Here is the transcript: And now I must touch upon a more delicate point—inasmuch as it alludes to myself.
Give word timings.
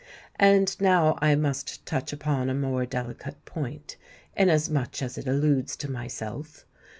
And 0.39 0.75
now 0.81 1.15
I 1.21 1.35
must 1.35 1.85
touch 1.85 2.11
upon 2.11 2.49
a 2.49 2.55
more 2.55 2.87
delicate 2.87 3.45
point—inasmuch 3.45 4.99
as 5.03 5.15
it 5.19 5.27
alludes 5.27 5.75
to 5.77 5.91
myself. 5.91 6.65